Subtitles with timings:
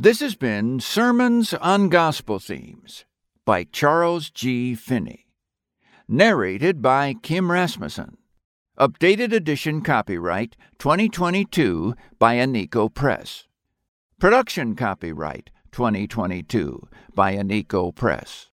[0.00, 3.04] This has been Sermons on Gospel Themes
[3.44, 4.76] by Charles G.
[4.76, 5.26] Finney.
[6.06, 8.16] Narrated by Kim Rasmussen.
[8.78, 13.48] Updated edition copyright 2022 by Aneko Press.
[14.20, 18.50] Production copyright 2022 by Aneko Press.